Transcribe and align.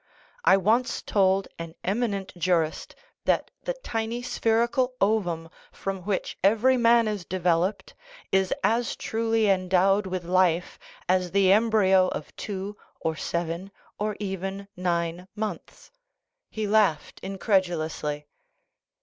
I 0.43 0.57
once 0.57 1.03
told 1.03 1.47
an 1.59 1.75
eminent 1.83 2.35
jurist 2.35 2.95
that 3.25 3.51
the 3.65 3.75
tiny 3.83 4.23
spherical 4.23 4.95
ovum 4.99 5.47
from 5.71 5.97
w 5.97 6.13
r 6.13 6.13
hich 6.15 6.37
every 6.43 6.75
man 6.75 7.07
is 7.07 7.23
developed 7.23 7.93
is 8.31 8.51
as 8.63 8.95
truly 8.95 9.47
endowed 9.47 10.07
with 10.07 10.23
life 10.25 10.79
as 11.07 11.29
the 11.33 11.51
embryo 11.51 12.07
of 12.07 12.35
two, 12.35 12.77
or 12.99 13.15
seven, 13.15 13.69
or 13.99 14.17
even 14.19 14.67
nine 14.75 15.27
months; 15.35 15.91
he 16.49 16.65
laughed 16.65 17.19
incredulously. 17.21 18.25